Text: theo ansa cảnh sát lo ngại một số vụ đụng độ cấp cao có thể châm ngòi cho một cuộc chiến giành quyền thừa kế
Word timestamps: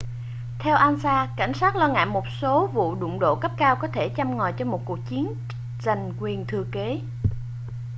theo 0.59 0.75
ansa 0.75 1.27
cảnh 1.37 1.53
sát 1.53 1.75
lo 1.75 1.87
ngại 1.87 2.05
một 2.05 2.23
số 2.41 2.67
vụ 2.67 2.95
đụng 2.95 3.19
độ 3.19 3.35
cấp 3.35 3.51
cao 3.57 3.75
có 3.81 3.87
thể 3.87 4.09
châm 4.17 4.37
ngòi 4.37 4.53
cho 4.57 4.65
một 4.65 4.81
cuộc 4.85 4.99
chiến 5.09 5.33
giành 5.83 6.13
quyền 6.19 6.45
thừa 6.47 6.63
kế 6.71 7.01